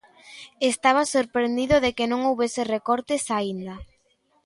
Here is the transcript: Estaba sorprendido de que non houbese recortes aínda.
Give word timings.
Estaba 0.71 1.05
sorprendido 1.13 1.75
de 1.83 1.91
que 1.97 2.09
non 2.11 2.19
houbese 2.27 2.61
recortes 2.75 3.23
aínda. 3.39 3.75